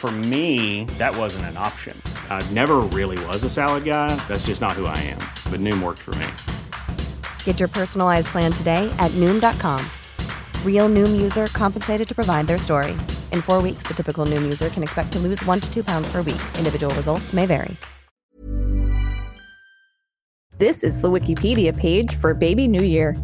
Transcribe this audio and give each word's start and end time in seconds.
For 0.00 0.10
me, 0.10 0.84
that 0.96 1.14
wasn't 1.14 1.44
an 1.44 1.58
option. 1.58 1.94
I 2.30 2.42
never 2.52 2.76
really 2.78 3.22
was 3.26 3.44
a 3.44 3.50
salad 3.50 3.84
guy. 3.84 4.16
That's 4.28 4.46
just 4.46 4.62
not 4.62 4.72
who 4.72 4.86
I 4.86 4.96
am. 4.96 5.18
But 5.52 5.60
Noom 5.60 5.82
worked 5.82 5.98
for 5.98 6.14
me. 6.14 6.26
Get 7.44 7.60
your 7.60 7.68
personalized 7.68 8.28
plan 8.28 8.50
today 8.50 8.90
at 8.98 9.10
Noom.com. 9.20 9.84
Real 10.64 10.88
Noom 10.88 11.20
user 11.20 11.48
compensated 11.48 12.08
to 12.08 12.14
provide 12.14 12.46
their 12.46 12.56
story. 12.56 12.92
In 13.30 13.42
four 13.42 13.60
weeks, 13.60 13.82
the 13.86 13.92
typical 13.92 14.24
Noom 14.24 14.40
user 14.42 14.70
can 14.70 14.82
expect 14.82 15.12
to 15.12 15.18
lose 15.18 15.44
one 15.44 15.60
to 15.60 15.70
two 15.70 15.84
pounds 15.84 16.10
per 16.10 16.22
week. 16.22 16.40
Individual 16.56 16.94
results 16.94 17.34
may 17.34 17.44
vary. 17.44 17.76
This 20.56 20.82
is 20.82 21.02
the 21.02 21.10
Wikipedia 21.10 21.76
page 21.76 22.14
for 22.14 22.32
Baby 22.32 22.68
New 22.68 22.86
Year. 22.86 23.18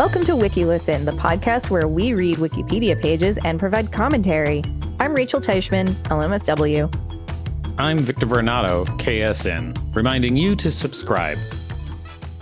Welcome 0.00 0.24
to 0.24 0.32
WikiListen, 0.32 1.04
the 1.04 1.12
podcast 1.12 1.70
where 1.70 1.86
we 1.86 2.12
read 2.12 2.38
Wikipedia 2.38 3.00
pages 3.00 3.38
and 3.44 3.60
provide 3.60 3.92
commentary. 3.92 4.64
I'm 5.02 5.14
Rachel 5.14 5.40
Teichman, 5.40 5.88
LMSW. 6.04 6.88
I'm 7.76 7.98
Victor 7.98 8.24
Varnado, 8.24 8.86
KSN, 9.00 9.96
reminding 9.96 10.36
you 10.36 10.54
to 10.54 10.70
subscribe. 10.70 11.38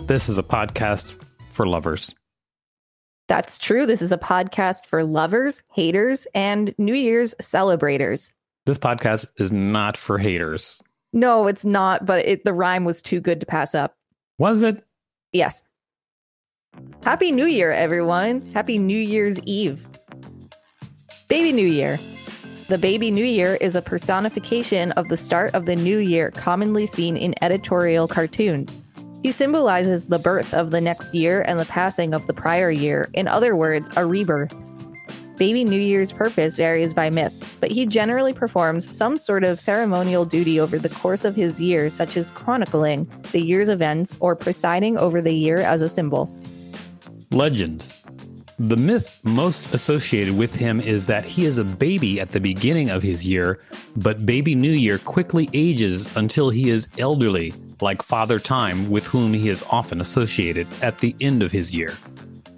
This 0.01 0.29
is 0.29 0.37
a 0.37 0.43
podcast 0.43 1.25
for 1.49 1.67
lovers. 1.67 2.15
That's 3.29 3.57
true. 3.57 3.87
This 3.87 4.03
is 4.03 4.13
a 4.13 4.19
podcast 4.19 4.85
for 4.85 5.05
lovers, 5.05 5.63
haters, 5.73 6.27
and 6.35 6.75
New 6.77 6.93
Year's 6.93 7.35
celebrators. 7.41 8.31
This 8.67 8.77
podcast 8.77 9.29
is 9.41 9.51
not 9.51 9.97
for 9.97 10.19
haters. 10.19 10.83
No, 11.15 11.47
it's 11.47 11.65
not, 11.65 12.05
but 12.05 12.27
it, 12.27 12.45
the 12.45 12.53
rhyme 12.53 12.85
was 12.85 13.01
too 13.01 13.21
good 13.21 13.41
to 13.41 13.47
pass 13.47 13.75
up. 13.75 13.97
Was 14.37 14.61
it? 14.61 14.85
Yes. 15.33 15.63
Happy 17.05 17.33
New 17.33 17.47
Year, 17.47 17.73
everyone. 17.73 18.43
Happy 18.53 18.77
New 18.77 19.01
Year's 19.01 19.41
Eve. 19.47 19.87
Baby 21.27 21.53
New 21.53 21.67
Year. 21.67 21.99
The 22.71 22.79
baby 22.79 23.11
New 23.11 23.25
Year 23.25 23.57
is 23.57 23.75
a 23.75 23.83
personification 23.83 24.93
of 24.93 25.09
the 25.09 25.17
start 25.17 25.57
of 25.57 25.67
the 25.67 25.75
new 25.75 25.99
year, 25.99 26.31
commonly 26.31 26.87
seen 26.87 27.17
in 27.17 27.35
editorial 27.43 28.07
cartoons. 28.07 28.81
He 29.25 29.33
symbolizes 29.33 30.05
the 30.05 30.21
birth 30.21 30.55
of 30.55 30.71
the 30.71 30.81
next 30.81 31.13
year 31.13 31.43
and 31.43 31.59
the 31.59 31.65
passing 31.65 32.15
of 32.15 32.29
the 32.29 32.33
prior 32.33 32.71
year, 32.71 33.11
in 33.13 33.27
other 33.27 33.57
words, 33.57 33.91
a 33.97 34.07
rebirth. 34.07 34.55
Baby 35.37 35.65
New 35.65 35.81
Year's 35.81 36.13
purpose 36.13 36.57
varies 36.57 36.95
by 36.95 37.11
myth, 37.11 37.35
but 37.59 37.73
he 37.73 37.87
generally 37.87 38.33
performs 38.33 38.97
some 38.97 39.19
sort 39.19 39.43
of 39.43 39.59
ceremonial 39.59 40.25
duty 40.25 40.61
over 40.61 40.79
the 40.79 40.91
course 40.91 41.25
of 41.25 41.35
his 41.35 41.61
year, 41.61 41.91
such 41.91 42.17
as 42.17 42.31
chronicling 42.31 43.11
the 43.33 43.43
year's 43.43 43.69
events 43.69 44.17
or 44.21 44.37
presiding 44.37 44.97
over 44.97 45.21
the 45.21 45.35
year 45.35 45.57
as 45.57 45.83
a 45.83 45.89
symbol. 45.89 46.33
Legends. 47.33 48.00
The 48.69 48.77
myth 48.77 49.21
most 49.23 49.73
associated 49.73 50.37
with 50.37 50.55
him 50.55 50.83
is 50.83 51.07
that 51.07 51.25
he 51.25 51.47
is 51.47 51.57
a 51.57 51.65
baby 51.65 52.21
at 52.21 52.31
the 52.31 52.41
beginning 52.41 52.91
of 52.91 53.03
his 53.03 53.27
year, 53.27 53.61
but 53.97 54.27
Baby 54.27 54.55
New 54.55 54.71
Year 54.71 54.99
quickly 54.99 55.49
ages 55.55 56.15
until 56.15 56.51
he 56.51 56.69
is 56.69 56.87
elderly, 56.99 57.55
like 57.81 58.03
Father 58.03 58.39
Time, 58.39 58.91
with 58.91 59.07
whom 59.07 59.33
he 59.33 59.49
is 59.49 59.65
often 59.71 60.03
associated 60.03 60.67
at 60.83 60.99
the 60.99 61.17
end 61.23 61.43
of 61.43 61.51
his 61.51 61.75
year. 61.75 61.95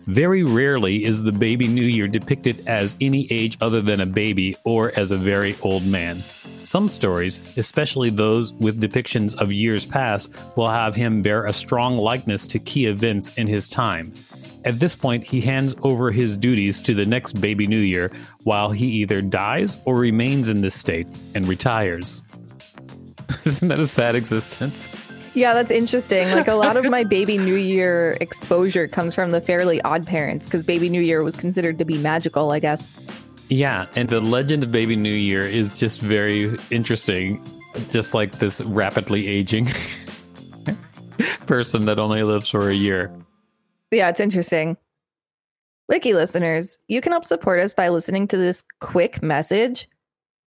Very 0.08 0.42
rarely 0.42 1.04
is 1.04 1.22
the 1.22 1.30
Baby 1.30 1.68
New 1.68 1.86
Year 1.86 2.08
depicted 2.08 2.66
as 2.66 2.96
any 3.00 3.28
age 3.30 3.56
other 3.60 3.80
than 3.80 4.00
a 4.00 4.06
baby 4.06 4.56
or 4.64 4.90
as 4.96 5.12
a 5.12 5.16
very 5.16 5.56
old 5.62 5.86
man. 5.86 6.24
Some 6.64 6.88
stories, 6.88 7.40
especially 7.56 8.10
those 8.10 8.52
with 8.54 8.80
depictions 8.80 9.40
of 9.40 9.52
years 9.52 9.84
past, 9.84 10.34
will 10.56 10.68
have 10.68 10.96
him 10.96 11.22
bear 11.22 11.46
a 11.46 11.52
strong 11.52 11.96
likeness 11.96 12.48
to 12.48 12.58
key 12.58 12.86
events 12.86 13.36
in 13.36 13.46
his 13.46 13.68
time. 13.68 14.12
At 14.64 14.78
this 14.78 14.94
point, 14.94 15.26
he 15.26 15.40
hands 15.40 15.74
over 15.82 16.10
his 16.10 16.36
duties 16.36 16.80
to 16.80 16.94
the 16.94 17.04
next 17.04 17.40
baby 17.40 17.66
New 17.66 17.78
Year 17.78 18.12
while 18.44 18.70
he 18.70 18.86
either 18.86 19.20
dies 19.20 19.78
or 19.84 19.96
remains 19.96 20.48
in 20.48 20.60
this 20.60 20.74
state 20.74 21.06
and 21.34 21.48
retires. 21.48 22.24
Isn't 23.44 23.68
that 23.68 23.80
a 23.80 23.86
sad 23.86 24.14
existence? 24.14 24.88
Yeah, 25.34 25.54
that's 25.54 25.70
interesting. 25.70 26.30
Like 26.30 26.48
a 26.48 26.54
lot 26.54 26.76
of 26.76 26.84
my 26.90 27.04
baby 27.18 27.38
New 27.38 27.56
Year 27.56 28.16
exposure 28.20 28.86
comes 28.86 29.14
from 29.14 29.30
the 29.30 29.40
Fairly 29.40 29.80
Odd 29.82 30.06
Parents 30.06 30.46
because 30.46 30.62
baby 30.62 30.88
New 30.88 31.00
Year 31.00 31.22
was 31.22 31.34
considered 31.34 31.78
to 31.78 31.84
be 31.84 31.98
magical, 31.98 32.52
I 32.52 32.58
guess. 32.58 32.90
Yeah, 33.48 33.86
and 33.96 34.08
the 34.08 34.20
legend 34.20 34.62
of 34.62 34.72
baby 34.72 34.94
New 34.94 35.12
Year 35.12 35.46
is 35.46 35.78
just 35.78 36.00
very 36.00 36.56
interesting. 36.70 37.42
Just 37.90 38.14
like 38.14 38.38
this 38.38 38.60
rapidly 38.60 39.26
aging 39.26 39.68
person 41.46 41.86
that 41.86 41.98
only 41.98 42.22
lives 42.22 42.48
for 42.48 42.68
a 42.68 42.74
year. 42.74 43.10
Yeah, 43.92 44.08
it's 44.08 44.20
interesting. 44.20 44.78
Wiki 45.88 46.14
listeners, 46.14 46.78
you 46.88 47.02
can 47.02 47.12
help 47.12 47.26
support 47.26 47.60
us 47.60 47.74
by 47.74 47.90
listening 47.90 48.26
to 48.28 48.38
this 48.38 48.64
quick 48.80 49.22
message 49.22 49.86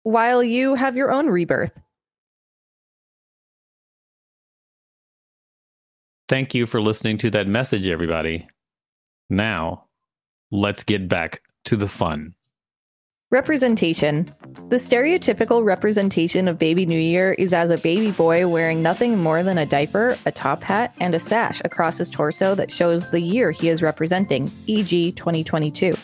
while 0.04 0.44
you 0.44 0.76
have 0.76 0.98
your 0.98 1.10
own 1.10 1.28
rebirth. 1.28 1.80
Thank 6.28 6.54
you 6.54 6.68
for 6.68 6.82
listening 6.82 7.18
to 7.20 7.30
that 7.32 7.48
message, 7.48 7.88
everybody. 7.88 8.48
Now, 9.30 9.86
let's 10.52 10.84
get 10.84 11.08
back 11.08 11.42
to 11.66 11.78
the 11.78 11.88
fun. 11.88 12.36
Representation. 13.32 14.28
The 14.70 14.78
stereotypical 14.78 15.64
representation 15.64 16.48
of 16.48 16.58
Baby 16.58 16.88
New 16.88 17.00
Year 17.00 17.34
is 17.34 17.54
as 17.54 17.70
a 17.70 17.78
baby 17.78 18.10
boy 18.10 18.48
wearing 18.48 18.82
nothing 18.82 19.20
more 19.20 19.44
than 19.44 19.60
a 19.60 19.68
diaper, 19.68 20.18
a 20.26 20.32
top 20.32 20.64
hat, 20.64 20.96
and 21.00 21.14
a 21.14 21.20
sash 21.20 21.62
across 21.64 22.00
his 22.00 22.10
torso 22.10 22.56
that 22.56 22.72
shows 22.72 23.08
the 23.12 23.22
year 23.22 23.52
he 23.52 23.70
is 23.70 23.84
representing, 23.84 24.52
e.g., 24.66 25.12
2022. 25.12 25.96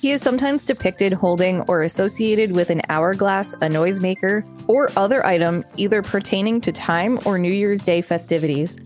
He 0.00 0.10
is 0.10 0.20
sometimes 0.20 0.64
depicted 0.64 1.12
holding 1.12 1.60
or 1.62 1.82
associated 1.82 2.50
with 2.50 2.70
an 2.70 2.82
hourglass, 2.88 3.52
a 3.54 3.68
noisemaker, 3.68 4.44
or 4.66 4.90
other 4.96 5.24
item 5.24 5.64
either 5.76 6.02
pertaining 6.02 6.60
to 6.62 6.72
time 6.72 7.20
or 7.24 7.38
New 7.38 7.52
Year's 7.52 7.84
Day 7.84 8.02
festivities. 8.02 8.76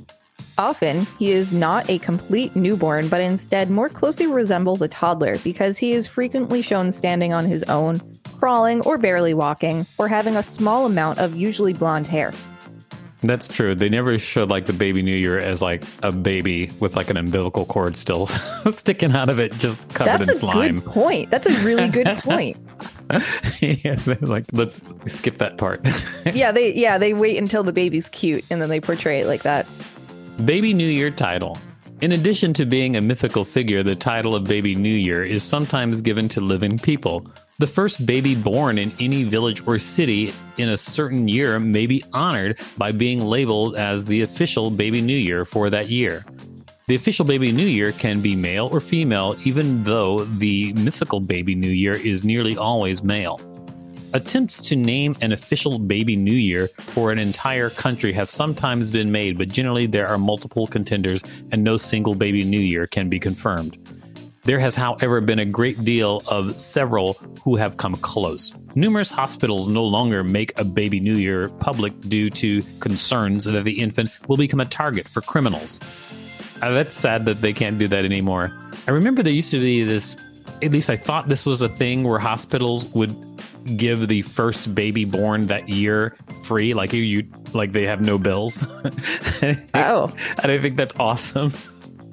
Often, 0.59 1.07
he 1.19 1.33
is 1.33 1.53
not 1.53 1.89
a 1.91 1.99
complete 1.99 2.57
newborn, 2.57 3.09
but 3.09 3.21
instead 3.21 3.71
more 3.71 3.89
closely 3.89 4.27
resembles 4.27 4.81
a 4.81 4.89
toddler 4.89 5.39
because 5.39 5.77
he 5.77 5.93
is 5.93 6.09
frequently 6.09 6.63
shown 6.63 6.91
standing 6.91 7.33
on 7.35 7.45
his 7.45 7.63
own, 7.65 8.01
crawling 8.39 8.81
or 8.83 8.97
barely 8.97 9.35
walking, 9.35 9.85
or 9.99 10.09
having 10.09 10.37
a 10.37 10.43
small 10.43 10.87
amount 10.87 11.19
of 11.19 11.37
usually 11.37 11.75
blonde 11.75 12.07
hair. 12.07 12.33
That's 13.23 13.49
true. 13.49 13.75
They 13.75 13.89
never 13.89 14.19
showed 14.19 14.51
like 14.51 14.67
the 14.67 14.73
baby 14.73 15.03
New 15.03 15.17
Year 15.17 15.39
as 15.39 15.61
like 15.61 15.83
a 16.03 16.13
baby 16.13 16.71
with 16.81 16.97
like 16.97 17.11
an 17.11 17.17
umbilical 17.17 17.65
cord 17.65 17.97
still 17.97 18.27
sticking 18.71 19.15
out 19.15 19.29
of 19.29 19.39
it, 19.39 19.53
just 19.55 19.89
covered 19.95 20.19
That's 20.19 20.23
in 20.25 20.31
a 20.31 20.35
slime. 20.35 20.81
good 20.81 20.91
point. 20.91 21.31
That's 21.31 21.49
a 21.49 21.65
really 21.65 21.89
good 21.89 22.07
point. 22.19 22.57
yeah, 23.61 23.99
like 24.21 24.45
let's 24.53 24.83
skip 25.07 25.39
that 25.39 25.57
part. 25.59 25.81
yeah, 26.35 26.53
they 26.53 26.75
yeah, 26.75 26.99
they 26.99 27.15
wait 27.15 27.37
until 27.37 27.63
the 27.63 27.73
baby's 27.73 28.09
cute 28.09 28.45
and 28.51 28.61
then 28.63 28.69
they 28.69 28.81
portray 28.81 29.21
it 29.21 29.27
like 29.27 29.43
that. 29.43 29.67
Baby 30.45 30.75
New 30.75 30.87
Year 30.87 31.11
title. 31.11 31.57
In 32.03 32.13
addition 32.13 32.53
to 32.55 32.67
being 32.67 32.97
a 32.97 33.01
mythical 33.01 33.43
figure, 33.43 33.83
the 33.83 33.97
title 33.97 34.35
of 34.35 34.45
Baby 34.45 34.75
New 34.75 34.95
Year 34.95 35.23
is 35.23 35.43
sometimes 35.43 36.03
given 36.03 36.29
to 36.29 36.43
living 36.43 36.79
people. 36.79 37.27
The 37.59 37.67
first 37.67 38.05
baby 38.05 38.35
born 38.35 38.77
in 38.77 38.93
any 39.01 39.25
village 39.25 39.67
or 39.67 39.79
city 39.79 40.35
in 40.59 40.69
a 40.69 40.77
certain 40.77 41.27
year 41.27 41.59
may 41.59 41.87
be 41.87 42.05
honored 42.13 42.59
by 42.77 42.93
being 42.93 43.25
labeled 43.25 43.77
as 43.77 44.05
the 44.05 44.21
official 44.21 44.71
Baby 44.71 45.01
New 45.01 45.17
Year 45.17 45.47
for 45.47 45.71
that 45.71 45.89
year. 45.89 46.27
The 46.87 46.97
official 46.97 47.25
Baby 47.25 47.51
New 47.51 47.67
Year 47.67 47.93
can 47.93 48.21
be 48.21 48.37
male 48.37 48.69
or 48.71 48.81
female, 48.81 49.37
even 49.47 49.85
though 49.85 50.25
the 50.25 50.75
mythical 50.75 51.21
Baby 51.21 51.55
New 51.55 51.71
Year 51.71 51.95
is 51.95 52.25
nearly 52.25 52.59
always 52.59 53.03
male. 53.03 53.41
Attempts 54.13 54.61
to 54.63 54.77
name 54.77 55.17
an 55.21 55.33
official 55.33 55.79
Baby 55.79 56.17
New 56.17 56.33
Year 56.33 56.69
for 56.79 57.13
an 57.13 57.19
entire 57.19 57.71
country 57.71 58.13
have 58.13 58.31
sometimes 58.31 58.91
been 58.91 59.13
made, 59.13 59.37
but 59.37 59.49
generally 59.49 59.87
there 59.87 60.07
are 60.07 60.17
multiple 60.17 60.67
contenders 60.67 61.23
and 61.53 61.63
no 61.63 61.77
single 61.77 62.15
Baby 62.15 62.45
New 62.45 62.61
Year 62.61 62.87
can 62.87 63.09
be 63.09 63.19
confirmed. 63.19 63.77
There 64.45 64.61
has, 64.61 64.77
however, 64.77 65.21
been 65.21 65.41
a 65.41 65.45
great 65.45 65.85
deal 65.85 66.23
of 66.29 66.57
several 66.57 67.15
who 67.43 67.57
have 67.57 67.79
come 67.79 67.97
close. 67.97 68.55
Numerous 68.77 69.11
hospitals 69.11 69.67
no 69.67 69.85
longer 69.85 70.23
make 70.23 70.59
a 70.59 70.65
Baby 70.65 71.01
New 71.01 71.17
Year 71.17 71.49
public 71.59 71.99
due 72.03 72.31
to 72.31 72.63
concerns 72.79 73.45
that 73.45 73.65
the 73.65 73.81
infant 73.81 74.11
will 74.29 74.37
become 74.37 74.61
a 74.61 74.65
target 74.65 75.09
for 75.09 75.21
criminals. 75.21 75.81
Uh, 76.63 76.71
that's 76.71 76.97
sad 76.97 77.27
that 77.27 77.41
they 77.41 77.53
can't 77.53 77.79
do 77.79 77.89
that 77.89 78.05
anymore. 78.05 78.57
I 78.87 78.93
remember 78.93 79.23
there 79.23 79.33
used 79.33 79.51
to 79.51 79.59
be 79.59 79.83
this, 79.83 80.17
at 80.63 80.71
least 80.71 80.91
I 80.91 80.97
thought 80.97 81.29
this 81.29 81.45
was 81.45 81.61
a 81.61 81.69
thing 81.69 82.05
where 82.05 82.21
hospitals 82.21 82.87
would 82.95 83.36
give 83.77 84.09
the 84.09 84.23
first 84.23 84.75
baby 84.75 85.05
born 85.05 85.49
that 85.49 85.69
year 85.69 86.17
free, 86.43 86.75
like 86.75 86.93
you, 86.93 87.03
you 87.03 87.29
like 87.53 87.73
they 87.73 87.85
have 87.85 88.01
no 88.01 88.19
bills. 88.19 88.67
Oh. 89.75 90.11
and 90.43 90.51
I 90.51 90.59
think 90.59 90.77
that's 90.77 90.95
awesome. 90.99 91.53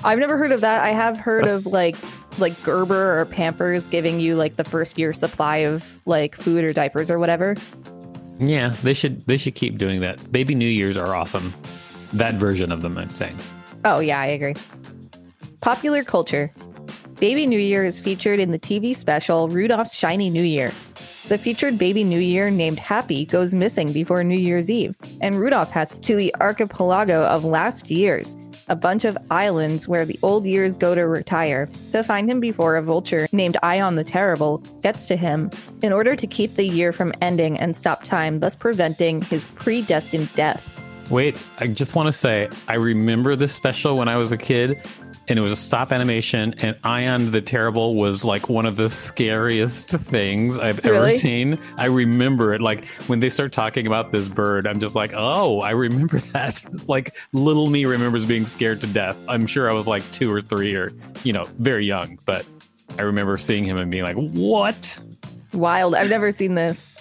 I've 0.04 0.20
never 0.20 0.38
heard 0.38 0.52
of 0.52 0.62
that. 0.62 0.84
I 0.84 0.90
have 0.90 1.18
heard 1.18 1.48
of 1.48 1.66
like 1.66 1.96
like 2.38 2.62
Gerber 2.64 3.20
or 3.20 3.26
Pampers 3.26 3.88
giving 3.88 4.20
you 4.20 4.36
like 4.36 4.58
the 4.58 4.64
first 4.64 4.98
year 4.98 5.14
supply 5.14 5.58
of 5.58 6.00
like 6.06 6.36
food 6.36 6.64
or 6.64 6.74
diapers 6.74 7.10
or 7.10 7.20
whatever. 7.20 7.56
Yeah, 8.40 8.76
they 8.84 8.94
should 8.94 9.26
they 9.26 9.38
should 9.38 9.56
keep 9.56 9.78
doing 9.78 10.02
that. 10.02 10.32
Baby 10.32 10.56
New 10.56 10.68
Years 10.68 10.98
are 10.98 11.16
awesome. 11.16 11.54
That 12.14 12.36
version 12.36 12.72
of 12.72 12.82
them, 12.82 12.98
I'm 12.98 13.14
saying. 13.16 13.38
Oh, 13.86 14.00
yeah, 14.00 14.20
I 14.20 14.28
agree. 14.28 14.56
Popular 15.62 16.04
culture. 16.04 16.54
Baby 17.20 17.48
New 17.48 17.60
Year 17.60 17.84
is 17.84 18.00
featured 18.00 18.40
in 18.40 18.52
the 18.52 18.60
TV 18.60 18.96
special 18.96 19.50
Rudolph's 19.50 19.96
Shiny 19.96 20.30
New 20.30 20.44
Year. 20.44 20.72
The 21.30 21.38
featured 21.38 21.78
Baby 21.78 22.04
New 22.04 22.20
Year 22.20 22.52
named 22.52 22.80
Happy 22.80 23.25
goes 23.25 23.54
missing 23.54 23.94
before 23.94 24.25
New 24.25 24.38
Year's 24.38 24.70
Eve, 24.70 24.98
and 25.22 25.40
Rudolph 25.40 25.72
has 25.72 25.94
to 25.94 26.18
the 26.18 26.36
archipelago 26.42 27.24
of 27.24 27.46
last 27.46 27.90
years, 27.90 28.36
a 28.68 28.75
bunch 28.75 29.06
of 29.06 29.18
islands 29.31 29.88
where 29.88 30.06
the 30.06 30.20
old 30.22 30.46
years 30.46 30.75
go 30.75 30.94
to 30.94 31.08
retire, 31.08 31.70
to 31.94 32.04
find 32.04 32.30
him 32.30 32.42
before 32.42 32.75
a 32.75 32.81
vulture 32.81 33.30
named 33.31 33.56
Eon 33.64 33.96
the 33.96 34.04
Terrible 34.04 34.58
gets 34.81 35.08
to 35.08 35.16
him 35.16 35.50
in 35.81 35.94
order 35.94 36.14
to 36.14 36.28
keep 36.28 36.56
the 36.56 36.68
year 36.68 36.92
from 36.92 37.14
ending 37.22 37.58
and 37.58 37.74
stop 37.74 38.04
time, 38.04 38.40
thus 38.40 38.58
preventing 38.58 39.22
his 39.22 39.46
predestined 39.46 40.34
death. 40.36 40.69
Wait, 41.10 41.38
I 41.60 41.68
just 41.68 41.96
want 41.96 42.08
to 42.08 42.12
say 42.12 42.50
I 42.68 42.76
remember 42.76 43.38
this 43.38 43.54
special 43.54 43.96
when 43.96 44.10
I 44.10 44.18
was 44.18 44.34
a 44.34 44.38
kid, 44.38 44.81
and 45.30 45.40
it 45.40 45.42
was 45.42 45.52
a 45.52 45.56
stop 45.56 45.92
animation, 45.92 46.54
and 46.60 46.75
Eon 46.86 47.31
the 47.31 47.42
Terrible 47.42 47.96
was 47.96 48.25
like 48.25 48.50
one 48.50 48.66
of 48.66 48.75
the 48.75 48.90
scariest 48.90 49.88
things 49.90 50.58
I've 50.58 50.86
ever 50.86 50.94
Really? 50.96 51.10
seen. 51.12 51.60
I 51.78 51.86
remember 51.86 52.54
it. 52.54 52.62
Like 52.62 52.86
when 53.08 53.20
they 53.20 53.30
start 53.30 53.52
talking 53.54 53.88
about 53.88 54.12
this 54.12 54.28
bird, 54.28 54.68
I'm 54.68 54.80
just 54.80 54.96
like, 54.96 55.12
oh, 55.16 55.62
I 55.62 55.72
remember 55.72 56.18
that. 56.34 56.62
like 56.88 57.16
little 57.31 57.70
me 57.70 57.86
remembers 57.86 58.25
being 58.25 58.46
scared 58.46 58.81
to 58.81 58.88
death. 58.88 59.18
I'm 59.28 59.48
sure 59.48 59.70
I 59.70 59.74
was 59.74 59.88
like 59.88 60.10
two 60.12 60.31
or 60.31 60.42
three 60.42 60.75
or, 60.75 60.92
you 61.24 61.31
know, 61.34 61.46
very 61.60 61.86
young, 61.86 62.19
but 62.26 62.46
I 63.00 63.04
remember 63.04 63.38
seeing 63.38 63.64
him 63.64 63.78
and 63.78 63.90
being 63.90 64.04
like, 64.04 64.16
what? 64.18 65.00
Wild. 65.54 65.96
I've 65.96 66.10
never 66.10 66.31
seen 66.31 66.56
this. 66.56 66.92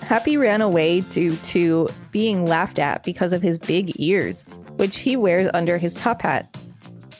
Happy 0.00 0.36
ran 0.36 0.60
away 0.60 1.00
due 1.02 1.36
to 1.36 1.88
being 2.10 2.44
laughed 2.46 2.78
at 2.78 3.02
because 3.04 3.32
of 3.32 3.40
his 3.40 3.56
big 3.56 3.92
ears, 4.00 4.44
which 4.76 4.98
he 4.98 5.16
wears 5.16 5.48
under 5.54 5.78
his 5.78 5.94
top 5.94 6.20
hat. 6.22 6.54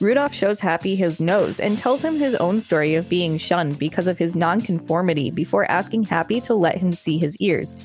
Rudolph 0.03 0.33
shows 0.33 0.59
Happy 0.59 0.95
his 0.95 1.21
nose 1.21 1.61
and 1.61 1.77
tells 1.77 2.03
him 2.03 2.17
his 2.17 2.35
own 2.35 2.59
story 2.59 2.95
of 2.95 3.07
being 3.07 3.37
shunned 3.37 3.79
because 3.79 4.09
of 4.09 4.17
his 4.17 4.35
nonconformity 4.35 5.31
before 5.31 5.69
asking 5.71 6.03
Happy 6.03 6.41
to 6.41 6.53
let 6.53 6.77
him 6.77 6.93
see 6.93 7.17
his 7.17 7.37
ears. 7.37 7.77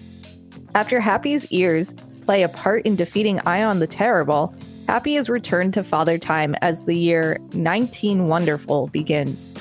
After 0.75 0.99
Happy's 0.99 1.47
ears 1.53 1.95
play 2.27 2.43
a 2.43 2.49
part 2.49 2.85
in 2.85 2.97
defeating 2.97 3.41
Eon 3.47 3.79
the 3.79 3.87
Terrible, 3.87 4.53
Happy 4.89 5.15
is 5.15 5.31
returned 5.31 5.75
to 5.75 5.85
Father 5.85 6.19
Time 6.19 6.57
as 6.61 6.83
the 6.83 6.97
year 6.97 7.39
19 7.53 8.27
Wonderful 8.27 8.89
begins. 8.89 9.55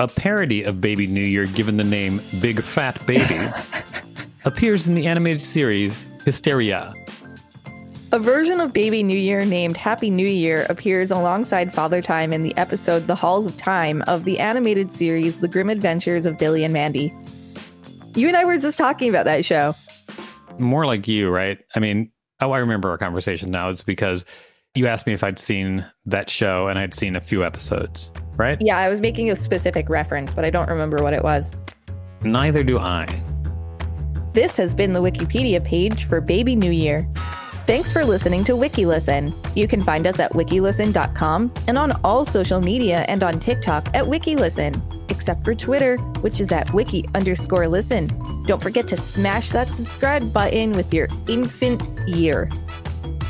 A 0.00 0.08
parody 0.08 0.64
of 0.64 0.80
Baby 0.80 1.06
New 1.06 1.20
Year 1.20 1.46
given 1.46 1.76
the 1.76 1.84
name 1.84 2.20
Big 2.40 2.60
Fat 2.62 3.06
Baby 3.06 3.38
appears 4.44 4.88
in 4.88 4.94
the 4.94 5.06
animated 5.06 5.40
series 5.40 6.02
Histeria. 6.24 6.92
A 8.14 8.18
version 8.20 8.60
of 8.60 8.72
Baby 8.72 9.02
New 9.02 9.18
Year 9.18 9.44
named 9.44 9.76
Happy 9.76 10.08
New 10.08 10.28
Year 10.28 10.68
appears 10.70 11.10
alongside 11.10 11.74
Father 11.74 12.00
Time 12.00 12.32
in 12.32 12.44
the 12.44 12.56
episode 12.56 13.08
The 13.08 13.16
Halls 13.16 13.44
of 13.44 13.56
Time 13.56 14.02
of 14.02 14.24
the 14.24 14.38
animated 14.38 14.92
series 14.92 15.40
The 15.40 15.48
Grim 15.48 15.68
Adventures 15.68 16.24
of 16.24 16.38
Billy 16.38 16.62
and 16.62 16.72
Mandy. 16.72 17.12
You 18.14 18.28
and 18.28 18.36
I 18.36 18.44
were 18.44 18.56
just 18.56 18.78
talking 18.78 19.08
about 19.08 19.24
that 19.24 19.44
show. 19.44 19.74
More 20.60 20.86
like 20.86 21.08
you, 21.08 21.28
right? 21.28 21.58
I 21.74 21.80
mean, 21.80 22.12
oh, 22.40 22.52
I 22.52 22.58
remember 22.58 22.88
our 22.88 22.98
conversation 22.98 23.50
now. 23.50 23.68
It's 23.68 23.82
because 23.82 24.24
you 24.76 24.86
asked 24.86 25.08
me 25.08 25.12
if 25.12 25.24
I'd 25.24 25.40
seen 25.40 25.84
that 26.06 26.30
show 26.30 26.68
and 26.68 26.78
I'd 26.78 26.94
seen 26.94 27.16
a 27.16 27.20
few 27.20 27.44
episodes, 27.44 28.12
right? 28.36 28.56
Yeah, 28.60 28.78
I 28.78 28.88
was 28.88 29.00
making 29.00 29.28
a 29.28 29.34
specific 29.34 29.88
reference, 29.88 30.34
but 30.34 30.44
I 30.44 30.50
don't 30.50 30.68
remember 30.68 31.02
what 31.02 31.14
it 31.14 31.24
was. 31.24 31.52
Neither 32.22 32.62
do 32.62 32.78
I. 32.78 33.08
This 34.34 34.56
has 34.56 34.72
been 34.72 34.92
the 34.92 35.02
Wikipedia 35.02 35.64
page 35.64 36.04
for 36.04 36.20
Baby 36.20 36.54
New 36.54 36.70
Year. 36.70 37.12
Thanks 37.66 37.90
for 37.90 38.04
listening 38.04 38.44
to 38.44 38.52
WikiListen. 38.52 39.34
You 39.56 39.66
can 39.66 39.80
find 39.80 40.06
us 40.06 40.20
at 40.20 40.32
wikilisten.com 40.32 41.50
and 41.66 41.78
on 41.78 41.92
all 42.04 42.22
social 42.22 42.60
media 42.60 43.06
and 43.08 43.24
on 43.24 43.40
TikTok 43.40 43.86
at 43.94 44.04
WikiListen, 44.04 45.10
except 45.10 45.46
for 45.46 45.54
Twitter, 45.54 45.96
which 46.20 46.40
is 46.40 46.52
at 46.52 46.70
wiki 46.74 47.08
underscore 47.14 47.66
listen. 47.66 48.08
Don't 48.44 48.62
forget 48.62 48.86
to 48.88 48.98
smash 48.98 49.50
that 49.52 49.68
subscribe 49.68 50.30
button 50.30 50.72
with 50.72 50.92
your 50.92 51.08
infant 51.26 51.82
ear. 52.06 52.50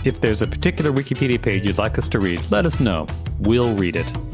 If 0.04 0.20
there's 0.20 0.42
a 0.42 0.48
particular 0.48 0.90
Wikipedia 0.90 1.40
page 1.40 1.64
you'd 1.64 1.78
like 1.78 1.96
us 1.96 2.08
to 2.08 2.18
read, 2.18 2.42
let 2.50 2.66
us 2.66 2.80
know. 2.80 3.06
We'll 3.38 3.72
read 3.76 3.94
it. 3.94 4.33